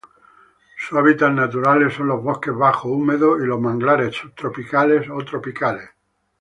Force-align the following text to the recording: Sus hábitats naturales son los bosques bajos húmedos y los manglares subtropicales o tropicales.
Sus 0.77 0.97
hábitats 0.97 1.35
naturales 1.35 1.93
son 1.93 2.07
los 2.07 2.23
bosques 2.23 2.55
bajos 2.55 2.91
húmedos 2.91 3.39
y 3.39 3.45
los 3.45 3.61
manglares 3.61 4.15
subtropicales 4.15 5.07
o 5.11 5.23
tropicales. 5.23 5.91